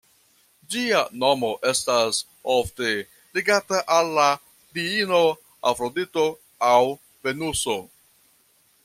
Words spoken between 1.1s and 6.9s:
nomo estas ofte ligata al la diino Afrodito aŭ